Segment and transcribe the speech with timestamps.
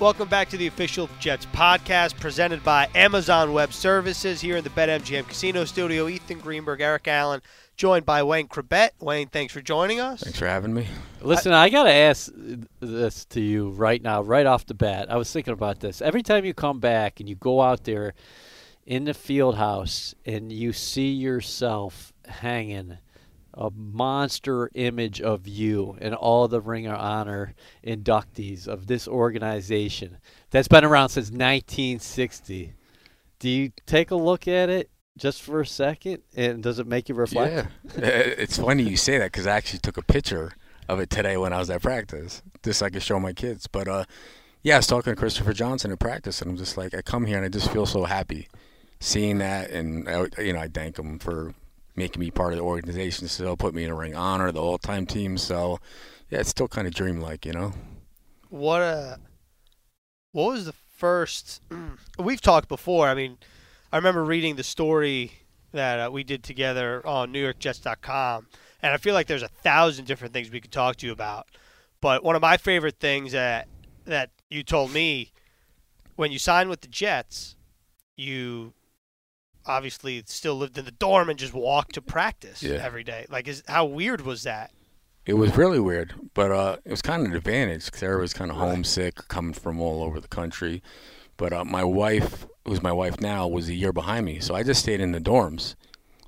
[0.00, 4.70] Welcome back to the official Jets podcast presented by Amazon Web Services here in the
[4.70, 6.08] BetMGM Casino Studio.
[6.08, 7.40] Ethan Greenberg, Eric Allen,
[7.76, 8.90] joined by Wayne Chrebet.
[8.98, 10.20] Wayne, thanks for joining us.
[10.20, 10.88] Thanks for having me.
[11.20, 12.28] Listen, I, I got to ask
[12.80, 15.12] this to you right now, right off the bat.
[15.12, 16.02] I was thinking about this.
[16.02, 18.14] Every time you come back and you go out there
[18.84, 22.98] in the field house and you see yourself hanging
[23.56, 27.54] a monster image of you and all the Ring of Honor
[27.86, 30.18] inductees of this organization
[30.50, 32.74] that's been around since 1960.
[33.38, 37.08] Do you take a look at it just for a second, and does it make
[37.08, 37.68] you reflect?
[37.96, 40.52] Yeah, it's funny you say that because I actually took a picture
[40.88, 43.66] of it today when I was at practice, just so I could show my kids.
[43.66, 44.04] But uh,
[44.62, 47.26] yeah, I was talking to Christopher Johnson at practice, and I'm just like, I come
[47.26, 48.48] here and I just feel so happy
[49.00, 51.54] seeing that, and I, you know, I thank him for
[51.96, 54.78] making me part of the organization still, put me in a ring honor, the all
[54.78, 55.38] time team.
[55.38, 55.78] So
[56.30, 57.72] yeah, it's still kind of dreamlike, you know.
[58.50, 59.16] What uh
[60.32, 61.62] what was the first
[62.18, 63.08] we've talked before.
[63.08, 63.38] I mean,
[63.92, 65.32] I remember reading the story
[65.72, 68.46] that uh, we did together on NewYorkJets.com,
[68.82, 71.48] and I feel like there's a thousand different things we could talk to you about.
[72.00, 73.68] But one of my favorite things that
[74.04, 75.32] that you told me
[76.16, 77.56] when you signed with the Jets,
[78.16, 78.72] you
[79.66, 82.74] obviously still lived in the dorm and just walked to practice Yeah.
[82.82, 83.26] every day.
[83.28, 84.70] Like, is how weird was that?
[85.26, 88.50] It was really weird, but uh, it was kind of an advantage because was kind
[88.50, 90.82] of homesick, coming from all over the country.
[91.38, 94.62] But uh, my wife, who's my wife now, was a year behind me, so I
[94.62, 95.74] just stayed in the dorms.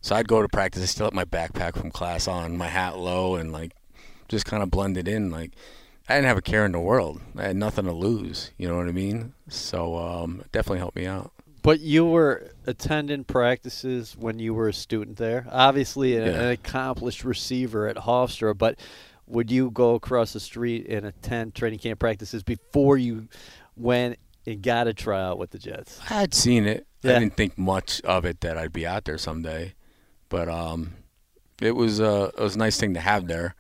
[0.01, 0.83] So I'd go to practice.
[0.83, 3.73] I still had my backpack from class on, my hat low, and like
[4.29, 5.31] just kind of blended in.
[5.31, 5.53] Like
[6.09, 7.21] I didn't have a care in the world.
[7.37, 8.51] I had nothing to lose.
[8.57, 9.35] You know what I mean?
[9.49, 11.33] So um, it definitely helped me out.
[11.67, 15.49] But you were attending practices when you were a student there.
[15.51, 16.43] Obviously, an, Yeah.
[16.43, 18.57] an accomplished receiver at Hofstra.
[18.57, 18.79] But
[19.27, 23.27] would you go across the street and attend training camp practices before you
[23.75, 25.99] went and got a tryout with the Jets?
[26.09, 26.87] I'd seen it.
[27.03, 27.17] Yeah.
[27.17, 29.75] I didn't think much of it that I'd be out there someday,
[30.29, 30.95] but um,
[31.61, 33.57] it was uh, it was a nice thing to have there.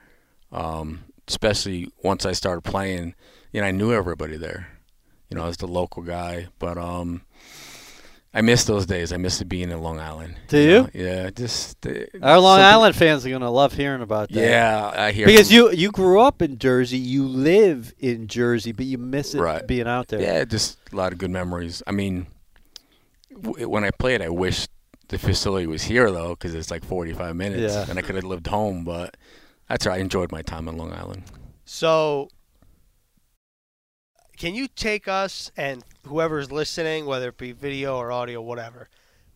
[0.52, 3.16] Um, especially once I started playing,
[3.52, 4.68] you know, I knew everybody there.
[5.28, 7.22] You know, I was the local guy, but um,
[8.36, 9.12] I miss those days.
[9.12, 10.36] I miss it being in Long Island.
[10.48, 10.88] Do know?
[10.92, 14.40] Yeah, just uh, Our Long Island fans are going to love hearing about that.
[14.40, 18.72] Yeah, I hear Because from- you you grew up in Jersey, you live in Jersey,
[18.72, 19.66] but you miss it Right.
[19.66, 20.20] being out there.
[20.20, 21.82] Yeah, just a lot of good memories.
[21.86, 22.26] I mean,
[23.42, 24.68] w- when I played, I wish
[25.08, 27.86] the facility was here though, because it's like 45 minutes, Yeah.
[27.88, 28.84] and I could have lived home.
[28.84, 29.16] But
[29.68, 29.98] that's all right.
[29.98, 31.22] I enjoyed my time in Long Island.
[31.64, 32.28] So,
[34.36, 38.88] can you take us and whoever's listening, whether it be video or audio, whatever,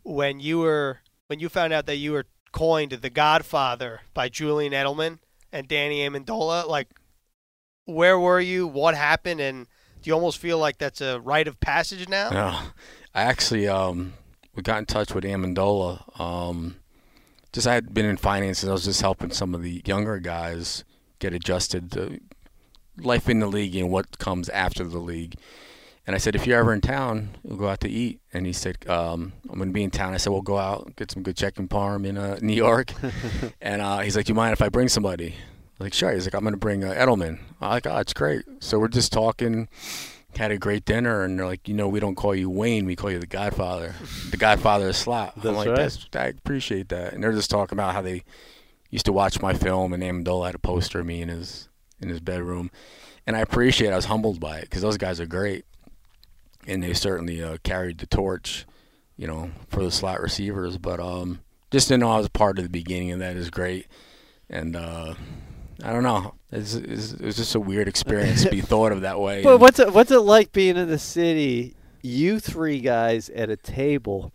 [0.03, 4.72] when you were when you found out that you were coined the Godfather by Julian
[4.72, 5.19] Edelman
[5.53, 6.89] and Danny Amendola, like
[7.84, 8.66] where were you?
[8.66, 9.41] What happened?
[9.41, 9.66] And
[10.03, 12.31] do you almost feel like that's a rite of passage now?
[12.31, 12.59] No,
[13.15, 14.15] I actually um,
[14.55, 16.21] we got in touch with Amendola.
[16.21, 16.77] Um,
[17.53, 18.69] just I had been in finances.
[18.69, 20.84] I was just helping some of the younger guys
[21.19, 22.21] get adjusted to
[23.05, 25.34] life in the league and what comes after the league.
[26.06, 28.21] And I said, if you're ever in town, we'll go out to eat.
[28.33, 30.15] And he said, um, I'm going to be in town.
[30.15, 32.93] I said, we'll go out, get some good chicken parm in uh, New York.
[33.60, 35.28] and uh, he's like, do you mind if I bring somebody?
[35.28, 35.34] I
[35.78, 36.12] was like, sure.
[36.12, 37.39] He's like, I'm going to bring uh, Edelman.
[37.60, 38.44] I'm like, oh, it's great.
[38.60, 39.69] So we're just talking,
[40.37, 42.97] had a great dinner, and they're like, you know, we don't call you Wayne, we
[42.97, 43.94] call you the Godfather.
[44.31, 45.34] the Godfather of slot.
[45.37, 45.77] I'm That's like, right.
[45.77, 47.12] that's, I appreciate that.
[47.12, 48.25] And they're just talking about how they
[48.91, 51.69] used to watch my film, and Amendola had a poster of me in his
[52.00, 52.71] in his bedroom.
[53.27, 53.93] And I appreciate it.
[53.93, 55.65] I was humbled by it because those guys are great.
[56.66, 58.66] And they certainly uh, carried the torch,
[59.16, 60.78] you know, for the slot receivers.
[60.78, 61.41] But um,
[61.71, 63.87] just to know I was part of the beginning of that is great.
[64.49, 65.15] And uh,
[65.83, 66.34] I don't know.
[66.53, 69.43] It's, it's, it was just a weird experience to be thought of that way.
[69.43, 71.77] But And- what's it, what's it like being in the city?
[72.03, 74.33] You three guys at a table.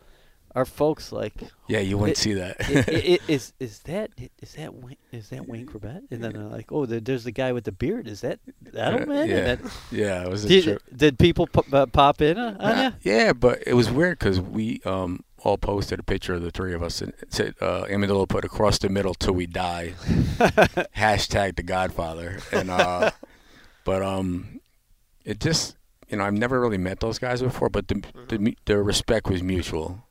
[0.55, 1.33] Are folks like
[1.67, 2.55] yeah, you wouldn't it- see that.
[2.61, 4.11] i- i- i- is is that
[4.41, 6.03] is that Wayne, is that Wayne Chrebet?
[6.09, 8.07] And then they're like, oh, there's the guy with the beard.
[8.07, 8.39] Is that
[8.71, 9.27] Edelman?
[9.27, 9.35] yeah.
[9.35, 10.81] And then, yeah, it was a did, trip.
[10.95, 13.11] did people pop, uh, pop in on Uh, you?
[13.11, 16.73] yeah, but it was weird because we um, all posted a picture of the three
[16.73, 19.93] of us and it said uh, Amendola put across the middle till we die.
[20.95, 22.39] Hashtag the Godfather.
[22.51, 23.11] And uh,
[23.83, 24.61] but um,
[25.23, 25.75] it just
[26.09, 29.43] you know I've never really met those guys before, but the the, the respect was
[29.43, 30.04] mutual.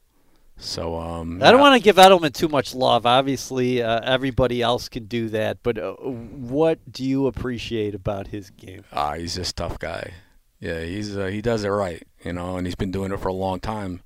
[0.56, 3.06] So um, I don't want to give Edelman too much love.
[3.06, 5.58] Obviously, uh, everybody else can do that.
[5.62, 8.84] But uh, what do you appreciate about his game?
[8.92, 10.14] Ah, he's just a tough guy.
[10.60, 13.28] Yeah, he's uh, he does it right, you know, and he's been doing it for
[13.28, 14.02] a long time,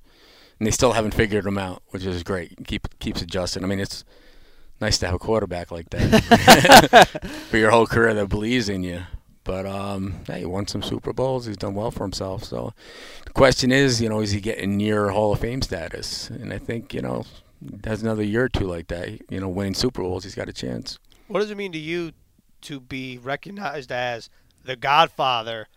[0.57, 2.67] and they still haven't figured him out, which is great.
[2.67, 3.63] Keep keeps adjusting.
[3.63, 4.03] I mean, it's
[4.81, 7.07] nice to have a quarterback like that
[7.49, 9.03] for your whole career that believes in you.
[9.49, 11.47] But um, hey, he won some Super Bowls.
[11.47, 12.43] He's done well for himself.
[12.43, 12.71] So
[13.25, 16.29] the question is, you know, is he getting near Hall of Fame status?
[16.29, 17.25] And I think you know,
[17.83, 19.09] has another year or two like that.
[19.31, 20.99] You know, winning Super Bowls, he's got a chance.
[21.27, 22.11] What does it mean to you
[22.61, 24.29] to be recognized as
[24.65, 25.67] the Godfather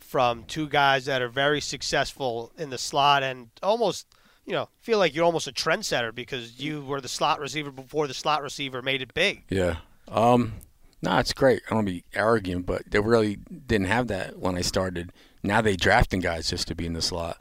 [0.00, 4.08] from two guys that are very successful in the slot and almost,
[4.44, 8.08] you know, feel like you're almost a trendsetter because you were the slot receiver before
[8.08, 9.44] the slot receiver made it big.
[9.48, 9.76] Yeah.
[10.08, 10.54] Um,
[11.02, 11.62] no, it's great.
[11.66, 13.36] I don't want to be arrogant, but they really
[13.66, 15.12] didn't have that when I started.
[15.42, 17.38] Now they drafting guys just to be in the slot.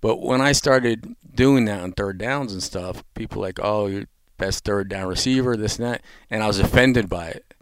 [0.00, 4.04] But when I started doing that on third downs and stuff, people like, oh, you're
[4.36, 7.54] best third down receiver, this and that, and I was offended by it.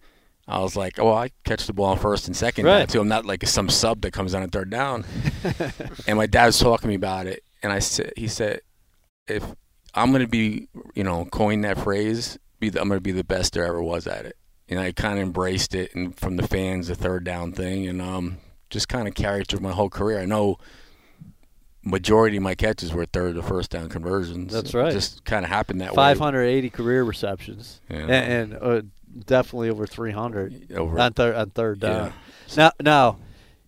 [0.48, 2.78] I was like, oh, I catch the ball on first and second Right.
[2.80, 3.00] down too.
[3.00, 5.04] I'm not like some sub that comes on a third down.
[6.08, 8.60] and my dad was talking to me about it, and I said, he said,
[9.28, 9.44] if
[9.94, 13.52] I'm gonna be, you know, coin that phrase, be the, I'm gonna be the best
[13.52, 14.36] there ever was at it.
[14.72, 18.00] And I kind of embraced it, and from the fans, the third down thing, and
[18.02, 18.38] um,
[18.70, 20.18] just kind of carried through my whole career.
[20.20, 20.58] I know
[21.84, 24.52] majority of my catches were third to first down conversions.
[24.52, 24.92] That's It right.
[24.92, 25.96] Just kind of happened that way.
[25.96, 27.98] 580 career receptions, Yeah.
[27.98, 28.82] and, and uh,
[29.26, 32.12] definitely over 300 Over, on, third on third down.
[32.48, 32.56] yeah.
[32.56, 33.18] Now, now,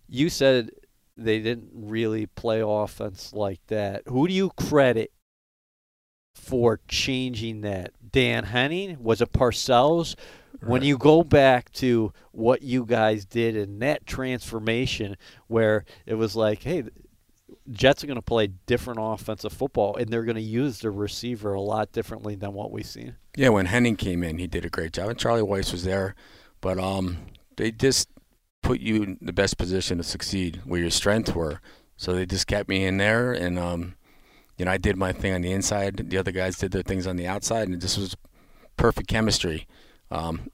[0.07, 0.69] you said
[1.17, 4.03] they didn't really play offense like that.
[4.07, 5.11] Who do you credit
[6.33, 7.91] for changing that?
[8.11, 9.03] Dan Henning?
[9.03, 10.15] Was it Parcells?
[10.65, 15.17] When you go back to what you guys did in that transformation,
[15.47, 16.83] where it was like, hey,
[17.71, 21.53] Jets are going to play different offensive football, and they're going to use the receiver
[21.53, 23.15] a lot differently than what we've seen.
[23.35, 26.15] Yeah, when Henning came in, he did a great job, and Charlie Weis was there.
[26.61, 27.17] But um,
[27.57, 28.09] they just
[28.61, 31.61] put you in the best position to succeed, where your strengths were.
[31.97, 33.95] So they just kept me in there, and um,
[34.57, 36.09] you know, I did my thing on the inside.
[36.09, 38.15] The other guys did their things on the outside, and this was
[38.77, 39.67] perfect chemistry.
[40.11, 40.49] Um,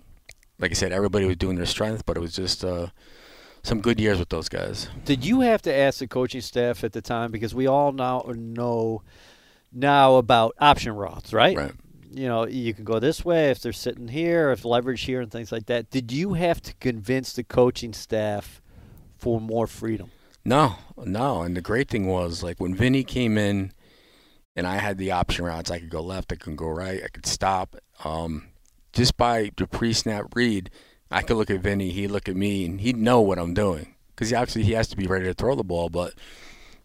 [0.60, 2.88] like I said, everybody was doing their strength, but it was just uh,
[3.64, 4.90] some good years with those guys.
[5.06, 8.26] Did you have to ask the coaching staff at the time because we all now
[8.36, 9.04] know
[9.72, 11.58] now about option routes, right?
[11.58, 11.74] Right.
[12.14, 15.32] You know, you can go this way if they're sitting here, if leverage here, and
[15.32, 15.90] things like that.
[15.90, 18.62] Did you have to convince the coaching staff
[19.18, 20.12] for more freedom?
[20.44, 21.42] No, no.
[21.42, 23.72] And the great thing was, like, when Vinny came in
[24.58, 27.08] and I had the option routes, I could go left, I could go right, I
[27.08, 27.78] could stop.
[28.04, 28.48] Um,
[28.94, 30.70] just by the pre snap read,
[31.10, 33.96] I could look at Vinny, he'd look at me, and he'd know what I'm doing.
[34.16, 36.14] Because he actually he has to be ready to throw the ball, but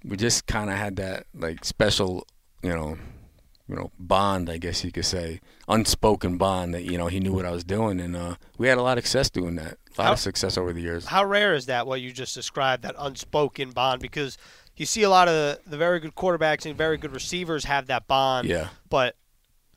[0.05, 2.27] we just kind of had that, like, special,
[2.63, 2.97] you know,
[3.69, 7.33] you know, bond, I guess you could say, unspoken bond that you know he knew
[7.33, 9.77] what I was doing, and uh, we had a lot of success doing that.
[9.99, 11.07] A lot How- of success over the years.
[11.07, 14.01] How rare is that, what you just described, that unspoken bond?
[14.01, 14.39] Because
[14.77, 17.87] you see a lot of the, the very good quarterbacks and very good receivers have
[17.89, 18.69] that bond, Yeah.
[18.89, 19.17] but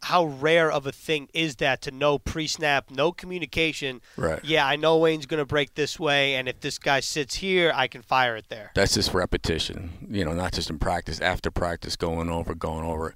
[0.04, 4.02] how rare of a thing is that to know pre-snap, no communication?
[4.16, 4.44] Right.
[4.44, 7.72] Yeah, I know Wayne's going to break this way, and if this guy sits here,
[7.76, 8.72] I can fire it there.
[8.76, 10.08] that's just repetition.
[10.10, 11.20] You know, not just in practice.
[11.20, 13.14] After practice, going over, going over.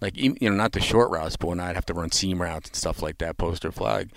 [0.00, 2.70] Like you know, not the short routes, but when I'd have to run seam routes
[2.70, 4.10] and stuff like that, poster flag,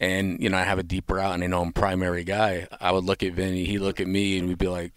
[0.00, 2.66] and you know, I have a deep route, and I know I'm primary guy.
[2.80, 4.92] I would look at Vinny, he'd look at me, and we'd be like,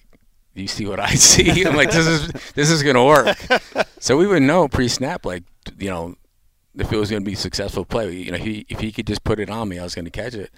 [0.55, 3.37] you see what I see?" I'm like, "This is this is gonna work."
[3.99, 5.43] so we would know pre-snap, like
[5.77, 6.15] you know,
[6.79, 8.11] if it was gonna be a successful play.
[8.13, 10.33] You know, he if he could just put it on me, I was gonna catch
[10.33, 10.51] it.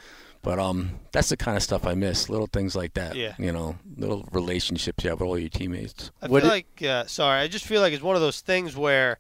[0.44, 2.28] But um, that's the kind of stuff I miss.
[2.28, 3.16] Little things like that.
[3.16, 3.36] Yeah.
[3.38, 6.10] You know, little relationships you have with all your teammates.
[6.22, 8.42] I Would feel it- like, uh, sorry, I just feel like it's one of those
[8.42, 9.20] things where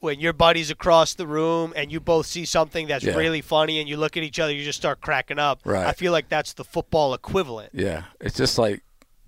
[0.00, 3.14] when your buddies across the room and you both see something that's Yeah.
[3.16, 5.60] really funny and you look at each other, you just start cracking up.
[5.64, 5.86] Right.
[5.86, 7.70] I feel like that's the football equivalent.
[7.72, 8.82] Yeah, it's just like,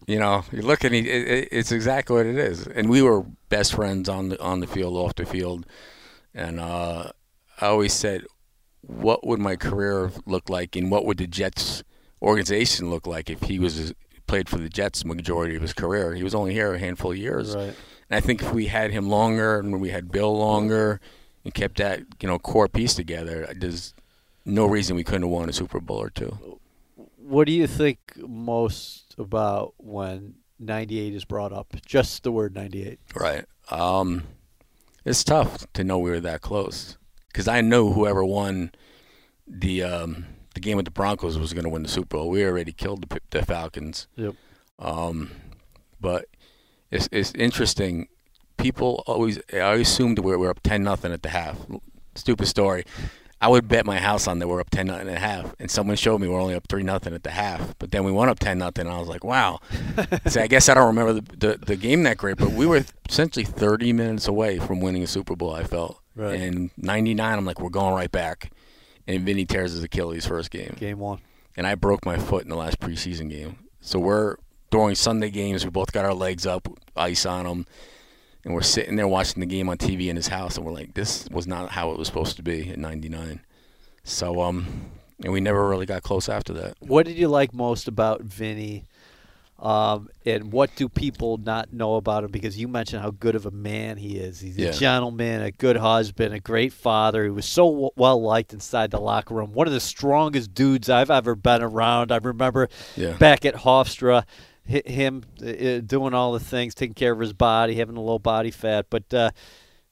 [0.06, 2.66] you know, you look at it, it, it's exactly what it is.
[2.66, 5.64] And we were best friends on the on the field, off the field,
[6.34, 7.10] and uh,
[7.60, 8.24] I always said,
[8.80, 11.82] what would my career look like, and what would the Jets
[12.20, 13.94] organization look like if he was
[14.26, 16.14] played for the Jets majority of his career?
[16.14, 17.54] He was only here a handful of years.
[17.54, 17.74] Right.
[18.10, 21.00] And I think if we had him longer and when we had Bill longer
[21.44, 23.94] and kept that, you know, core piece together, there's
[24.44, 26.60] no reason we couldn't have won a Super Bowl or two.
[27.16, 31.74] What do you think most about when 98 is brought up?
[31.86, 32.98] Just the word 98.
[33.14, 33.46] Right.
[33.70, 34.24] Um,
[35.04, 36.96] it's tough to know we were that close
[37.28, 38.72] because I knew whoever won
[39.46, 42.30] the um, the game with the Broncos was going to win the Super Bowl.
[42.30, 44.06] We already killed the, the Falcons.
[44.16, 44.34] Yep.
[44.78, 45.30] Um,
[46.00, 46.26] but
[46.90, 48.08] it's it's interesting.
[48.56, 51.58] People always I assumed we were up ten nothing at the half.
[52.14, 52.84] Stupid story.
[53.44, 55.96] I would bet my house on that we're up ten nothing at half, and someone
[55.96, 57.78] showed me we're only up three nothing at the half.
[57.78, 59.60] But then we went up ten nothing, and I was like, wow.
[60.26, 62.82] so I guess I don't remember the, the the game that great, but we were
[63.06, 65.52] essentially thirty minutes away from winning a Super Bowl.
[65.52, 66.00] I felt.
[66.16, 66.40] Right.
[66.40, 68.50] And ninety nine, I'm like, we're going right back.
[69.06, 70.74] And Vinny tears his Achilles first game.
[70.80, 71.20] Game one.
[71.54, 73.58] and I broke my foot in the last preseason game.
[73.82, 74.36] So we're
[74.70, 75.66] during Sunday games.
[75.66, 77.66] We both got our legs up, ice on them,
[78.44, 80.94] and we're sitting there watching the game on TV in his house, and we're like,
[80.94, 83.40] this was not how it was supposed to be in '99.
[84.02, 84.90] So um,
[85.22, 86.76] and we never really got close after that.
[86.80, 88.84] What did you like most about Vinny?
[89.60, 92.30] Um, and what do people not know about him?
[92.32, 94.40] Because you mentioned how good of a man he is.
[94.40, 94.70] He's Yeah.
[94.70, 97.22] a gentleman, a good husband, a great father.
[97.24, 99.52] He was so w- well liked inside the locker room.
[99.52, 102.10] One of the strongest dudes I've ever been around.
[102.12, 103.12] I remember Yeah.
[103.16, 104.24] back at Hofstra,
[104.64, 108.18] him uh, uh, doing all the things, taking care of his body, having a low
[108.18, 109.30] body fat, but uh,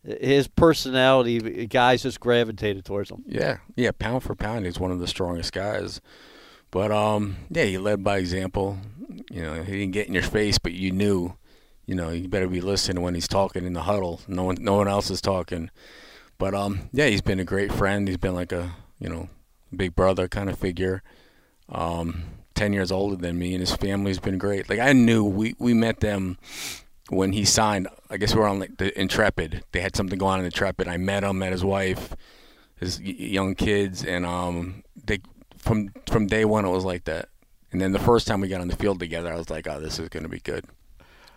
[0.02, 3.23] his personality, guys just gravitated towards him.
[3.26, 6.00] Yeah, yeah, pound for pound, he's one of the strongest guys.
[6.71, 8.79] But um, yeah, he led by example.
[9.31, 11.37] You know, he didn't get in your face, but you knew.
[11.85, 14.21] You know, you better be listening when he's talking in the huddle.
[14.29, 15.69] No one, no one else is talking.
[16.38, 18.07] But um, yeah, he's been a great friend.
[18.07, 19.29] He's been like a you know,
[19.75, 21.02] big brother kind of figure.
[21.69, 22.23] Um,
[22.62, 24.69] ten years older than me, and his family's been great.
[24.69, 26.38] Like I knew we we met them
[27.09, 27.88] when he signed.
[28.11, 29.64] I guess we were on like the Intrepid.
[29.73, 30.88] They had something going on in Intrepid.
[30.88, 32.14] I met him, met his wife
[32.83, 35.21] his young kids, and um, they
[35.57, 37.28] from from day one it was like that.
[37.71, 39.81] And then the first time we got on the field together, I was like, "Oh,
[39.81, 40.64] this is going to be good."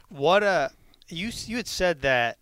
[0.09, 0.69] What uh
[1.07, 2.39] you you had said that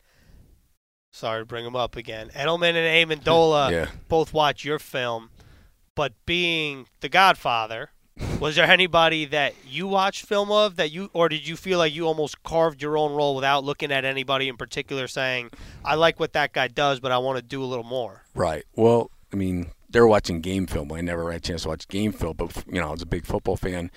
[1.12, 2.30] sorry to bring him up again.
[2.34, 5.30] Edelman and Amendola yeah, both watch your film,
[5.96, 7.90] but being the Godfather,
[8.40, 11.94] was there anybody that you watched film of that you or did you feel like
[11.94, 15.50] you almost carved your own role without looking at anybody in particular saying,
[15.84, 18.24] I like what that guy does, but I want to do a little more?
[18.36, 18.64] right.
[18.76, 20.92] Well, I mean, they're watching game film.
[20.92, 23.08] I never had a chance to watch game film, but you know, I was a
[23.08, 23.90] big football fan.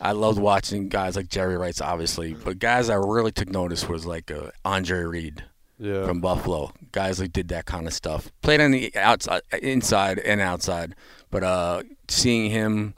[0.00, 4.04] I loved watching guys like Jerry Rice, obviously, but guys I really took notice was
[4.04, 5.44] like uh, Andre Reed.
[5.76, 6.06] Yeah.
[6.06, 6.72] from Buffalo.
[6.92, 8.30] Guys that did that kind of stuff.
[8.42, 10.94] Played on the outside, inside and outside.
[11.32, 12.94] But uh, seeing him,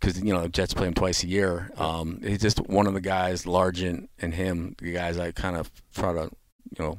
[0.00, 1.70] because you know the Jets play him twice a year.
[1.76, 5.70] Um, he's just one of the guys, Largent and him, the guys I kind of
[5.94, 6.30] try to,
[6.78, 6.98] you know,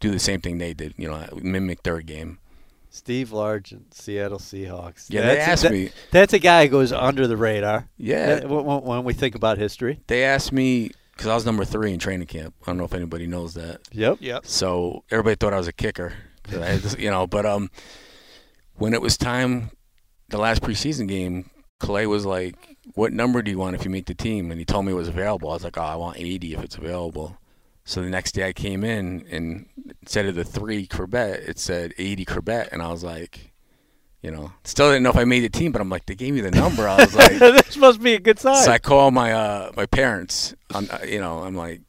[0.00, 0.94] do the same thing they did.
[0.96, 2.38] You know, mimic their game.
[2.90, 5.06] Steve Largent, Seattle Seahawks.
[5.08, 5.90] Yeah, they That's a- asked that- me.
[6.10, 7.88] That's a guy who goes under the radar.
[7.96, 10.00] Yeah, Uh, when, when we think about history.
[10.08, 12.54] they asked me because I was number three in training camp.
[12.62, 13.80] I don't know if anybody knows that.
[13.92, 14.18] Yep.
[14.20, 14.46] Yep.
[14.46, 16.12] So everybody thought I was a kicker,
[16.52, 17.26] I you know.
[17.26, 17.70] But um,
[18.74, 19.70] when it was time,
[20.28, 21.48] the last preseason game,
[21.82, 24.64] Clay was like, "What number do you want if you make the team?" And he
[24.64, 25.50] told me it was available.
[25.50, 27.36] I was like, "Oh, I want 80 if it's available."
[27.84, 29.66] So the next day I came in and
[30.00, 33.50] instead of the three Chrebet, it said 80 Chrebet, and I was like,
[34.22, 36.32] you know, still didn't know if I made the team, but I'm like, they gave
[36.32, 36.86] me the number.
[36.86, 38.62] I was like, this must be a good sign.
[38.62, 40.54] so I call my uh my parents.
[40.72, 41.80] I'm uh, you know I'm like,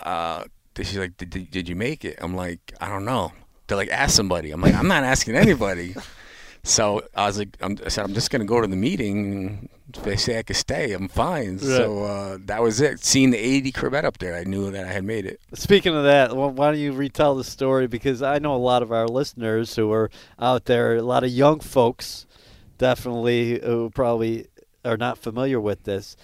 [0.00, 0.44] uh,
[0.76, 2.18] she's like, did, did did you make it?
[2.20, 3.32] I'm like, I don't know.
[3.68, 4.50] They're like, ask somebody.
[4.50, 5.94] I'm like, I'm not asking anybody.
[6.62, 9.68] so I was like, I'm, I said, I'm just gonna go to the meeting.
[9.94, 11.58] If they say I could stay, I'm fine.
[11.58, 13.02] So uh, that was it.
[13.04, 15.40] Seeing the 80 Chrebet up there, I knew that I had made it.
[15.54, 17.88] Speaking of that, wh- why don't you retell the story?
[17.88, 21.30] Because I know a lot of our listeners who are out there, a lot of
[21.30, 22.26] young folks,
[22.78, 24.46] definitely who probably
[24.84, 26.16] are not familiar with this.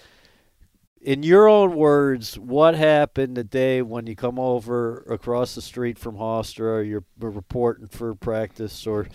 [1.01, 5.99] In your own words, what happened the day when you come over across the street
[5.99, 9.07] from Hofstra, you're reporting for practice or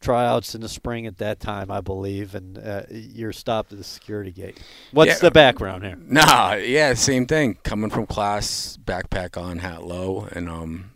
[0.00, 3.84] tryouts in the spring at that time, I believe, and uh, you're stopped at the
[3.84, 4.58] security gate.
[4.92, 5.18] What's Yeah.
[5.18, 5.96] the background here?
[6.00, 7.58] Nah, yeah, same thing.
[7.62, 10.92] Coming from class, backpack on, hat low, and um,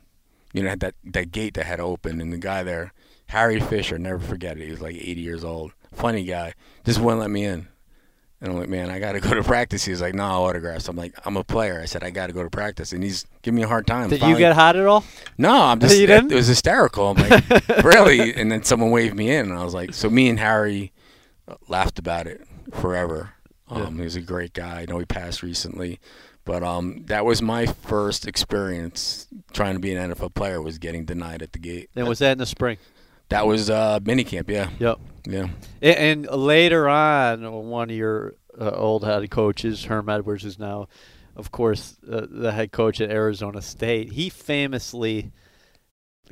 [0.52, 2.92] you know, had that that gate that had opened, and the guy there,
[3.28, 4.64] Harry Fisher, never forget it.
[4.64, 7.68] He was like 80 years old, funny guy, just wouldn't let me in.
[8.44, 9.86] And I'm like, man, I got to go to practice.
[9.86, 10.86] He's like, no autographs.
[10.88, 11.80] I'm like, I'm a player.
[11.80, 14.10] I said, I got to go to practice, and he's giving me a hard time.
[14.10, 15.02] Did you get hot at all?
[15.38, 15.96] no, I'm just.
[15.96, 16.30] You It, didn't?
[16.32, 17.08] it was hysterical.
[17.08, 18.34] I'm like, really?
[18.34, 20.92] And then someone waved me in, and I was like, so me and Harry
[21.48, 23.30] uh, laughed about it forever.
[23.70, 24.82] Um, He was a great guy.
[24.82, 25.98] I know he passed recently,
[26.44, 30.60] but um, that was my first experience trying to be an NFL player.
[30.60, 31.88] Was getting denied at the gate.
[31.96, 32.76] And was that in the spring?
[33.30, 34.48] That was uh, minicamp.
[34.48, 34.98] Yeah, Yep.
[35.26, 35.48] yeah.
[35.82, 40.88] A- And later on, one of your uh, old head coaches, Herm Edwards, is now,
[41.36, 44.12] of course, uh, the head coach at Arizona State.
[44.12, 45.32] He famously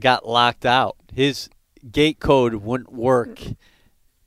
[0.01, 0.97] got locked out.
[1.13, 1.49] His
[1.91, 3.41] gate code wouldn't work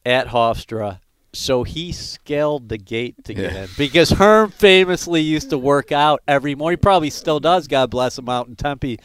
[0.06, 1.00] at Hofstra,
[1.36, 3.64] so he scaled the gate to get Yeah.
[3.64, 3.70] in.
[3.78, 6.78] Because Herm famously used to work out every morning.
[6.78, 7.68] He probably still does.
[7.68, 8.98] God bless him out in Tempe,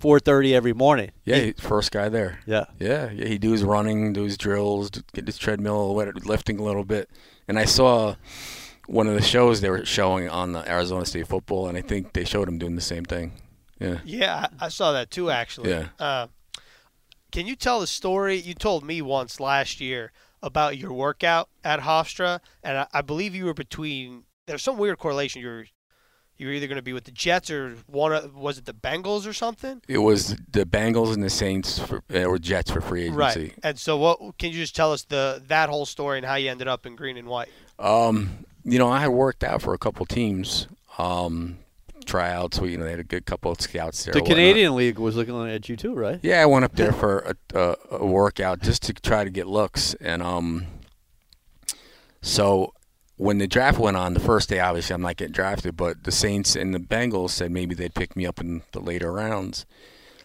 [0.00, 1.10] 4:30 every morning.
[1.24, 2.40] Yeah, he- first guy there.
[2.46, 2.64] Yeah.
[2.78, 6.84] Yeah, yeah, he do his running, do his drills, get his treadmill, lifting a little
[6.84, 7.08] bit.
[7.48, 8.16] And I saw
[8.86, 12.12] one of the shows they were showing on the Arizona State football, and I think
[12.12, 13.32] they showed him doing the same thing.
[13.80, 15.70] Yeah, Yeah, I, I saw that too, actually.
[15.70, 15.88] Yeah.
[15.98, 16.28] Uh,
[17.32, 20.12] can you tell the story you told me once last year
[20.42, 24.24] about your workout at Hofstra, and I, I believe you were between.
[24.46, 25.42] There's some weird correlation.
[25.42, 25.66] You're
[26.38, 28.12] you were either going to be with the Jets or one.
[28.12, 29.80] of- Was it the Bengals or something?
[29.88, 33.16] It was the Bengals and the Saints for, uh, or Jets for free agency.
[33.40, 33.54] Right.
[33.62, 36.50] And so, what can you just tell us the that whole story and how you
[36.50, 37.48] ended up in green and white?
[37.78, 40.66] Um, you know, I had worked out for a couple teams.
[40.98, 41.58] Um,
[42.06, 42.58] tryouts.
[42.60, 44.12] We, you know, they had a good couple of scouts there.
[44.12, 44.36] The or whatnot.
[44.36, 46.18] Canadian League was looking at you too, right?
[46.22, 49.46] Yeah, I went up there for a, a, a workout just to try to get
[49.46, 50.66] looks, and um,
[52.22, 52.72] so
[53.16, 56.12] when the draft went on the first day, obviously I'm not getting drafted, but the
[56.12, 59.64] Saints and the Bengals said maybe they'd pick me up in the later rounds.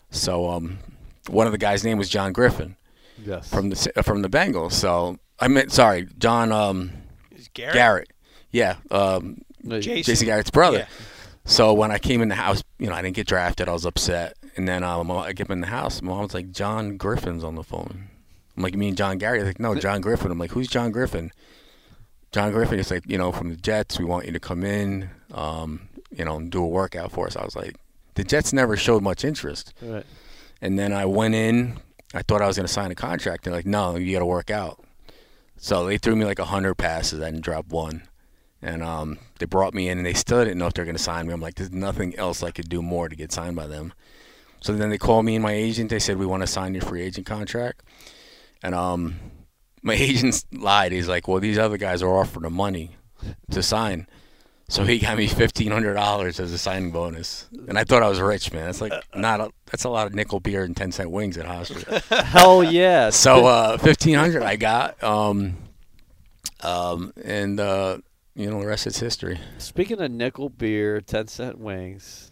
[0.10, 0.80] So um,
[1.28, 2.76] one of the guys' name was John Griffin
[3.24, 3.50] Yes.
[3.50, 4.74] from the uh, from the Bengals.
[4.74, 6.92] So I meant sorry, John um,
[7.32, 7.74] Is Garrett?
[7.74, 8.10] Garrett.
[8.52, 10.04] Yeah, um, Jason.
[10.04, 10.80] Jason Garrett's brother.
[10.80, 10.86] Yeah.
[11.46, 13.68] So when I came in the house, you know, I didn't get drafted.
[13.68, 16.02] I was upset, and then um, I get in the house.
[16.02, 18.08] Mom was like, "John Griffin's on the phone."
[18.56, 20.92] I'm like, "You mean John Garrett?" He's like, "No, John Griffin." I'm like, "Who's John
[20.92, 21.32] Griffin?"
[22.32, 24.00] John Griffin is like, you know, from the Jets.
[24.00, 27.36] We want you to come in, um, you know, and do a workout for us.
[27.36, 27.76] I was like,
[28.16, 29.74] the Jets never showed much interest.
[29.82, 30.06] Right.
[30.62, 31.78] And then I went in.
[32.14, 33.44] I thought I was going to sign a contract.
[33.44, 34.82] They're like, no, you got to work out.
[35.58, 37.22] So they threw me like a hundred passes.
[37.22, 38.04] I didn't drop one.
[38.62, 41.02] And um, they brought me in, and they still didn't know if they're going to
[41.02, 41.34] sign me.
[41.34, 43.94] I'm like, there's nothing else I could do more to get signed by them.
[44.62, 45.90] So then they called me and my agent.
[45.90, 47.82] They said we want to sign your free agent contract.
[48.62, 49.16] And um,
[49.82, 50.92] my agent lied.
[50.92, 52.92] He's like, well, these other guys are offering the money
[53.50, 54.08] to sign.
[54.72, 58.08] So he got me fifteen hundred dollars as a signing bonus, and I thought I
[58.08, 58.68] was rich, man.
[58.68, 61.46] That's like not a, that's a lot of nickel beer and ten cent wings at
[61.46, 62.24] Hofstra.
[62.24, 63.10] Hell yeah.
[63.10, 65.58] so uh, fifteen hundred I got, um,
[66.62, 67.98] um, and uh,
[68.36, 69.40] you know the rest is history.
[69.58, 72.32] Speaking of nickel beer, ten cent wings,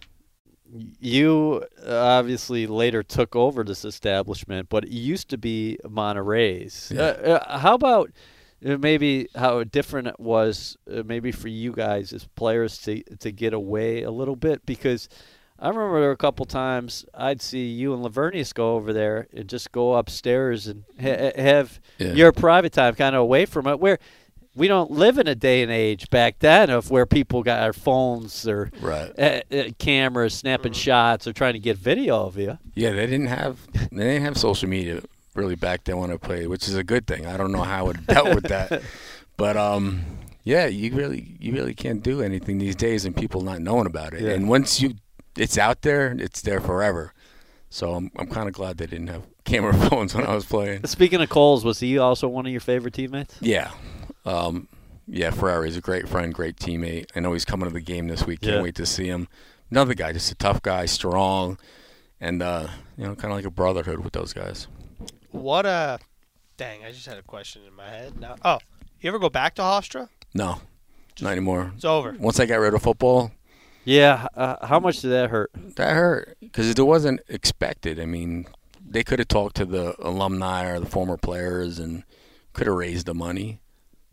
[1.00, 6.92] you uh, obviously later took over this establishment, but it used to be Monterey's.
[6.94, 7.02] Yeah.
[7.02, 7.06] Uh,
[7.50, 8.12] uh, how about
[8.66, 13.32] uh, maybe how different it was, uh, maybe for you guys as players to to
[13.32, 15.10] get away a little bit because.
[15.62, 19.28] I remember there were a couple times I'd see you and Laveranues go over there
[19.34, 22.14] and just go upstairs and ha- have Yeah.
[22.14, 23.78] your private time kind of away from it.
[23.78, 24.00] Where
[24.56, 27.74] we don't live in a day and age back then of where people got our
[27.74, 29.12] phones or Right.
[29.18, 32.58] uh, uh, cameras snapping shots or trying to get video of you.
[32.76, 33.60] Yeah, they didn't have
[33.92, 35.02] they didn't have social media
[35.36, 37.26] really back then when I played, which is a good thing.
[37.26, 38.82] I don't know how it dealt with that,
[39.38, 40.02] but um,
[40.44, 44.14] yeah, you really you really can't do anything these days, and people not knowing about
[44.14, 44.22] it.
[44.22, 44.32] Yeah.
[44.32, 44.96] And once you
[45.38, 47.14] it's out there, it's there forever.
[47.70, 50.86] So I'm I'm kind of glad they didn't have camera phones when I was playing.
[50.88, 53.36] Speaking of Coles, was he also one of your favorite teammates?
[53.42, 53.72] Yeah,
[54.26, 54.68] um,
[55.08, 57.06] yeah, Ferrari's a great friend, great teammate.
[57.16, 58.42] I know he's coming to the game this week.
[58.42, 58.62] Can't Yeah.
[58.62, 59.28] wait to see him.
[59.72, 61.58] Another guy, just a tough guy, strong,
[62.20, 64.68] and uh, you know, kind of like a brotherhood with those guys.
[65.32, 66.00] What a
[66.58, 66.84] dang!
[66.84, 68.20] I just had a question in my head.
[68.20, 68.60] Now, oh,
[69.00, 70.10] you ever go back to Hofstra?
[70.34, 70.62] No,
[71.22, 71.72] not anymore.
[71.76, 72.16] It's over.
[72.20, 73.32] Once I got rid of football,
[73.86, 74.28] Yeah.
[74.36, 75.52] Uh, how much did that hurt?
[75.76, 78.00] that hurt because it wasn't expected.
[78.00, 78.48] I mean,
[78.84, 82.04] they could have talked to the alumni or the former players and
[82.54, 83.60] could have raised the money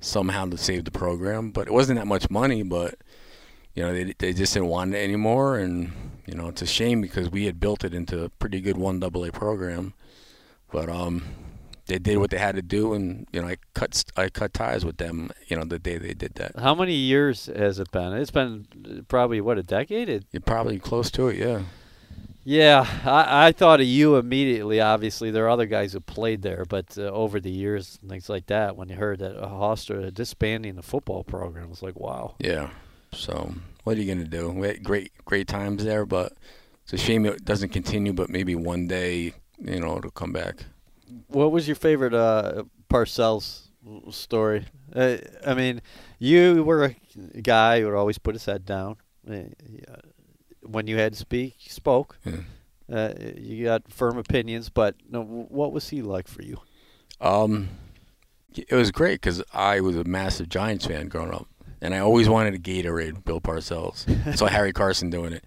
[0.06, 2.62] somehow to save the program, but it wasn't that much money.
[2.62, 2.94] But
[3.74, 5.92] you know, they they just didn't want it anymore, and
[6.26, 9.00] you know, it's a shame because we had built it into a pretty good one
[9.00, 9.94] double A program,
[10.72, 11.22] but um.
[11.88, 14.84] They did what they had to do, and you know I cut I cut ties
[14.84, 15.30] with them.
[15.46, 16.58] You know the day they did that.
[16.58, 18.12] How many years has it been?
[18.14, 20.08] It's been probably what a decade.
[20.08, 21.62] It, You're probably close to it, yeah.
[22.48, 24.80] Yeah, I, I thought of you immediately.
[24.80, 28.46] Obviously, there are other guys who played there, but uh, over the years, things like
[28.46, 32.36] that, when you heard that Hofstra disbanding the football program, it was like, wow.
[32.38, 32.70] Yeah.
[33.12, 34.50] So what are you gonna do?
[34.50, 36.34] We had great great times there, but
[36.84, 38.12] it's a shame it doesn't continue.
[38.12, 40.66] But maybe one day, you know, it'll come back.
[41.26, 43.70] What was your favorite uh, Parcells
[44.10, 44.66] story?
[44.94, 45.82] Uh, I mean,
[46.20, 46.94] you were
[47.34, 48.98] a guy who would always put his head down.
[49.28, 49.34] Uh,
[49.68, 49.96] yeah.
[50.68, 52.18] When you had to speak, you spoke.
[52.24, 52.36] Yeah.
[52.90, 56.60] Uh, you got firm opinions, but no, what was he like for you?
[57.20, 57.68] Um,
[58.54, 61.48] it was great because I was a massive Giants fan growing up,
[61.80, 63.24] and I always wanted a Gatorade.
[63.24, 64.06] Bill Parcells.
[64.26, 65.44] I saw Harry Carson doing it.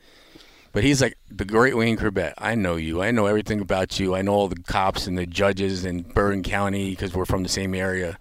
[0.71, 2.34] But he's like the great Wayne Chrebet.
[2.38, 3.01] I know you.
[3.01, 4.15] I know everything about you.
[4.15, 7.49] I know all the cops and the judges in Bergen County because we're from the
[7.49, 8.19] same area.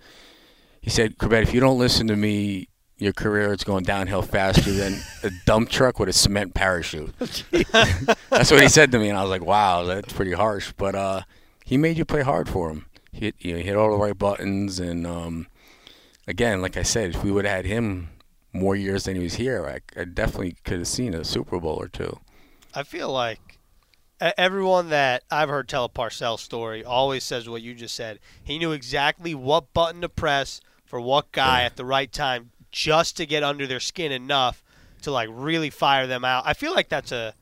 [0.80, 4.72] He said, Chrebet, if you don't listen to me, your career is going downhill faster
[4.72, 7.16] than a dump truck with a cement parachute.
[7.18, 10.72] that's what he said to me, and I was like, wow, that's pretty harsh.
[10.76, 11.22] But uh,
[11.64, 12.86] he made you play hard for him.
[13.12, 15.46] He hit, you know, hit all the right buttons, and um,
[16.26, 18.10] again, like I said, if we would have had him
[18.52, 21.76] more years than he was here, I, I definitely could have seen a Super Bowl
[21.76, 22.18] or two.
[22.74, 23.58] I feel like
[24.20, 28.18] everyone that I've heard tell a Parcells story always says what you just said.
[28.42, 33.16] He knew exactly what button to press for what guy at the right time, just
[33.16, 34.62] to get under their skin enough
[35.02, 36.44] to like really fire them out.
[36.46, 37.34] I feel like that's a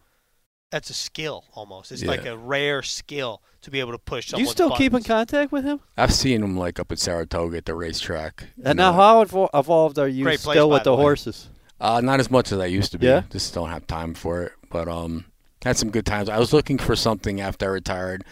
[0.70, 1.92] that's a skill almost.
[1.92, 4.28] It's like a rare skill to be able to push.
[4.28, 5.80] you someone's still keep in contact with him?
[5.96, 8.44] I've seen him like up at Saratoga at the racetrack.
[8.64, 8.96] And now, know.
[8.96, 11.48] how evol- evolved are you Great still by with the the horses?
[11.78, 13.06] Uh, not as much as I used to be.
[13.06, 13.22] Yeah?
[13.30, 14.52] Just don't have time for it.
[14.70, 15.26] But um,
[15.62, 16.30] had some good times.
[16.30, 18.24] I was looking for something after I retired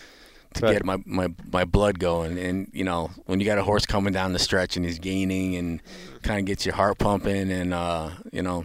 [0.55, 0.73] to Right.
[0.75, 2.39] get my, my, my blood going.
[2.39, 5.57] And, you know, when you got a horse coming down the stretch and he's gaining
[5.57, 5.83] and
[6.23, 8.65] kind of gets your heart pumping and, uh, you know,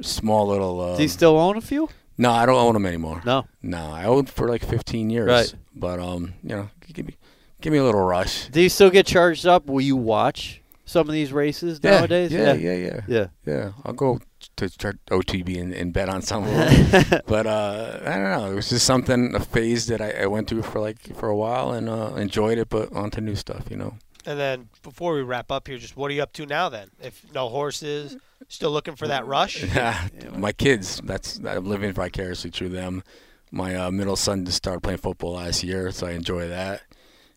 [0.00, 0.80] small little.
[0.80, 1.88] Uh, Do you still own a few?
[2.18, 3.22] no, I don't own them anymore.
[3.24, 3.46] No.
[3.62, 5.28] No, I owned for like 15 years.
[5.28, 5.54] Right.
[5.74, 7.16] But, um, you know, give me,
[7.60, 8.48] give me a little rush.
[8.48, 9.66] Do you still get charged up?
[9.66, 12.30] Will you watch some of these races Yeah, nowadays?
[12.32, 13.00] Yeah, yeah, yeah.
[13.08, 13.26] yeah.
[13.46, 14.20] Yeah, I'll go
[14.56, 16.44] to start OTB and, and bet on some
[17.26, 18.50] but uh, I don't know.
[18.50, 21.36] It was just something, a phase that I, I went through for like for a
[21.36, 23.94] while and uh, enjoyed it, but on to new stuff, you know.
[24.24, 26.68] And then before we wrap up here, just what are you up to now?
[26.68, 28.16] Then, if no horses,
[28.48, 29.64] still looking for that rush.
[29.74, 33.02] Yeah, My kids, that's I'm living vicariously through them.
[33.50, 36.82] My uh, middle son just started playing football last year, so I enjoy that.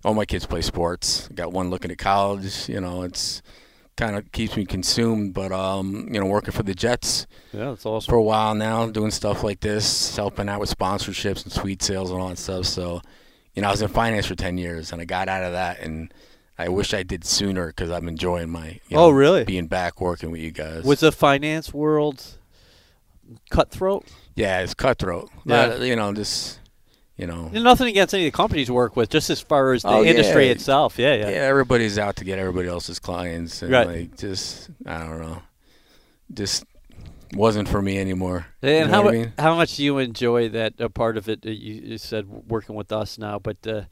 [0.03, 1.27] All my kids play sports.
[1.33, 2.69] Got one looking at college.
[2.69, 3.41] You know, it's
[3.97, 5.33] kind of keeps me consumed.
[5.33, 7.27] But um, you know, working for the Jets.
[7.53, 8.11] Yeah, that's awesome.
[8.11, 12.11] for a while now, doing stuff like this, helping out with sponsorships and sweet sales
[12.11, 12.65] and all that stuff.
[12.65, 13.01] So,
[13.53, 15.79] you know, I was in finance for ten years, and I got out of that,
[15.79, 16.13] and
[16.57, 18.79] I wish I did sooner because I'm enjoying my.
[18.89, 19.43] You know, Oh, really?
[19.43, 20.83] Being back working with you guys.
[20.83, 22.23] Was the finance world
[23.49, 24.05] cutthroat?
[24.35, 25.29] yeah, it's cutthroat.
[25.45, 25.67] Yeah.
[25.67, 26.59] Not, you know, just
[27.17, 27.49] you know.
[27.53, 29.89] And nothing against any of the companies you work with, just as far as the
[29.89, 30.11] Oh, yeah.
[30.11, 30.97] industry itself.
[30.99, 31.29] Yeah, Yeah.
[31.29, 31.35] yeah.
[31.37, 33.87] everybody's out to get everybody else's clients, and Right.
[33.87, 35.41] like just I don't know,
[36.33, 36.65] just
[37.33, 38.47] wasn't for me anymore.
[38.61, 39.33] And you know how I mean?
[39.37, 41.45] how much do you enjoy that uh, part of it?
[41.45, 43.83] Uh, You, you said working with us now, but uh,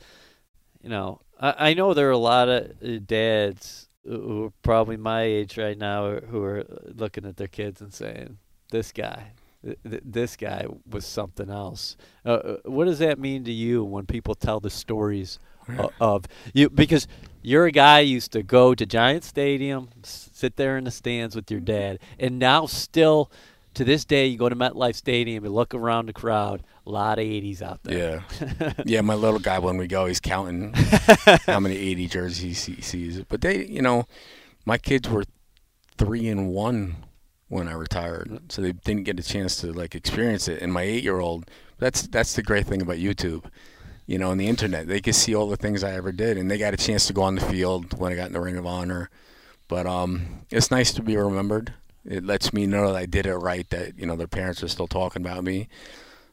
[0.82, 4.98] you know, I, I know there are a lot of uh, dads who are probably
[4.98, 8.38] my age right now who are looking at their kids and saying,
[8.70, 9.32] "This guy,
[9.63, 11.95] th- th- this guy was something else."
[12.26, 15.39] Uh, uh, what does that mean to you when people tell the stories
[15.78, 16.69] o- of you?
[16.69, 17.08] Because
[17.41, 20.91] you're a guy who used to go to Giant Stadium, s- sit there in the
[20.91, 23.32] stands with your dad, and now still
[23.76, 27.17] to this day, you go to MetLife Stadium, you look around the crowd, a lot
[27.17, 28.23] of 80s out there.
[28.60, 28.73] Yeah.
[28.86, 30.73] yeah, my little guy, when we go, he's counting
[31.47, 33.23] how many 80 jerseys he sees.
[33.23, 34.06] But they, you know,
[34.63, 35.23] my kids were
[35.97, 36.97] three and one
[37.50, 40.62] when I retired, so they didn't get a chance to like experience it.
[40.62, 43.46] And my eight-year-old, that's that's the great thing about YouTube,
[44.08, 44.88] you know, and the internet.
[44.88, 47.14] They could see all the things I ever did, and they got a chance to
[47.14, 49.10] go on the field when I got in the Ring of Honor.
[49.68, 51.74] But um, it's nice to be remembered.
[52.06, 53.70] It lets me know that I did it right.
[53.70, 55.68] That you know their parents are still talking about me.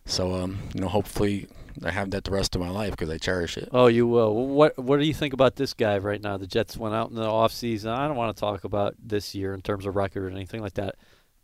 [0.06, 1.48] So um, you know, hopefully
[1.82, 3.68] I have that the rest of my life because I cherish it.
[3.72, 4.34] Oh, you will.
[4.34, 6.36] What What do you think about this guy right now?
[6.36, 7.90] The Jets went out in the off season.
[7.90, 10.74] I don't want to talk about this year in terms of record or anything like
[10.74, 10.96] that.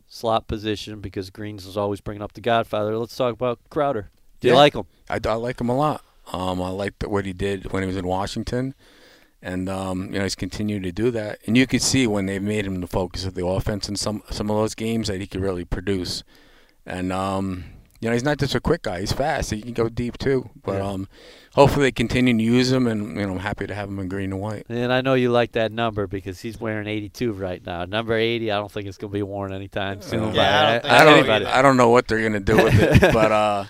[0.07, 2.97] Slot position because Greens is always bringing up the Godfather.
[2.97, 4.09] Let's talk about Crowder.
[4.39, 4.85] Do you like him?
[5.09, 6.03] I, I like him a lot.
[6.31, 8.75] Um, I like what he did when he was in Washington,
[9.41, 11.39] and um, you know he's continued to do that.
[11.47, 14.23] And you could see when they've made him the focus of the offense in some
[14.29, 16.23] some of those games that he could really produce.
[16.85, 17.65] And um,
[17.99, 19.51] you know he's not just a quick guy; he's fast.
[19.51, 20.49] He can go deep too.
[20.63, 20.87] But Yeah.
[20.89, 21.07] um,
[21.55, 24.07] hopefully they continue to use him, and you know I'm happy to have him in
[24.07, 24.65] green and white.
[24.69, 27.85] And I know you like that number because he's wearing 82 right now.
[27.85, 30.33] Number 80, I don't think it's going to be worn anytime soon.
[30.35, 31.47] Yeah, I by don't I don't.
[31.47, 33.63] I don't know what they're gonna do with it, but uh,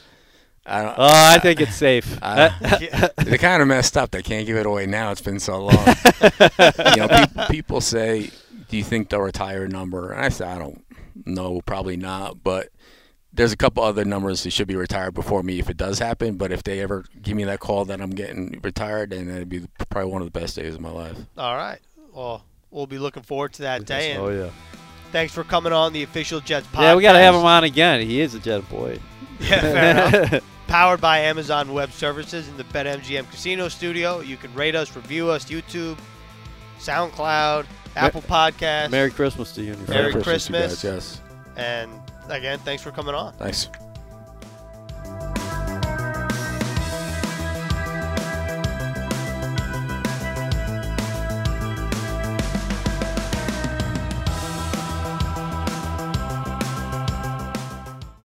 [0.66, 0.96] I don't.
[0.98, 2.18] Oh, I think it's safe.
[2.22, 3.08] I- Yeah.
[3.18, 4.12] they kind of messed up.
[4.12, 5.12] They can't give it away now.
[5.12, 5.86] It's been so long.
[6.96, 8.32] you know, pe- people say,
[8.70, 10.84] "Do you think they'll retire a number?" And I say, "I don't
[11.26, 11.62] know.
[11.66, 12.68] Probably not." But
[13.38, 16.36] there's a couple other numbers that should be retired before me if it does happen.
[16.38, 19.66] But if they ever give me that call that I'm getting retired, then it'd be
[19.90, 21.16] probably one of the best days of my life.
[21.38, 21.80] All right.
[22.14, 24.18] Well, we'll be looking forward to that day.
[24.18, 24.50] Oh, yeah.
[25.12, 26.82] thanks for coming on the official Jets podcast.
[26.82, 28.02] Yeah, we got to have him on again.
[28.06, 29.00] He is a Jet boy.
[29.40, 29.92] Yeah, fair
[30.32, 30.44] enough.
[30.68, 34.20] Powered by Amazon Web Services in the BetMGM Casino Studio.
[34.22, 36.00] You can rate us, review us, YouTube,
[36.80, 38.90] SoundCloud, Apple Podcasts.
[38.90, 40.24] Merry Christmas to you and your Merry family.
[40.24, 41.22] Christmas, you Christmas.
[41.22, 41.22] guys,
[41.56, 41.82] yes.
[41.86, 43.34] And again, thanks for coming on.
[43.34, 43.70] Thanks.